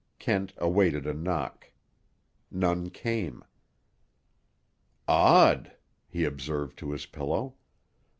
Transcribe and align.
Kent 0.17 0.55
awaited 0.57 1.05
a 1.05 1.13
knock. 1.13 1.69
None 2.49 2.89
came. 2.89 3.43
"Odd!" 5.07 5.77
he 6.09 6.23
observed 6.23 6.75
to 6.79 6.89
his 6.89 7.05
pillow. 7.05 7.53